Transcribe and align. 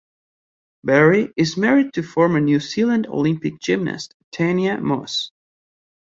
Barry 0.83 1.31
is 1.37 1.57
married 1.57 1.93
to 1.93 2.01
former 2.01 2.39
New 2.39 2.59
Zealand 2.59 3.05
Olympic 3.05 3.59
gymnast 3.59 4.15
Tanya 4.31 4.79
Moss. 4.79 5.29